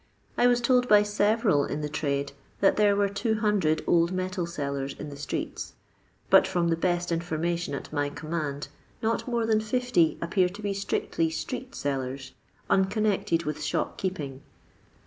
I 0.35 0.47
was 0.47 0.61
told 0.61 0.87
by 0.87 1.03
several 1.03 1.63
in 1.63 1.81
the 1.81 1.87
trade 1.87 2.31
that 2.59 2.75
there 2.75 2.95
were 2.95 3.07
200 3.07 3.83
old 3.85 4.11
metal 4.11 4.47
sellers 4.47 4.95
in 4.95 5.09
the 5.09 5.15
streets, 5.15 5.73
but 6.31 6.47
from 6.47 6.69
the 6.69 6.75
best 6.75 7.11
infonuation 7.11 7.75
at 7.75 7.93
my 7.93 8.09
com 8.09 8.31
mand 8.31 8.67
not 9.03 9.27
more 9.27 9.45
than 9.45 9.61
50 9.61 10.17
appear 10.19 10.49
to 10.49 10.61
be 10.63 10.73
strictly 10.73 11.27
«<re«^sellers, 11.27 12.31
unconnected 12.67 13.43
with 13.43 13.61
shop 13.61 13.99
keeping. 13.99 14.41